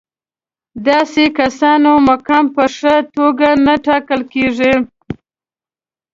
داسې 0.87 1.23
کسانو 1.39 1.91
مقام 2.09 2.45
په 2.55 2.65
ښه 2.75 2.95
توګه 3.15 3.47
نه 3.65 3.75
ټاکل 3.85 4.21
کېږي. 4.33 4.73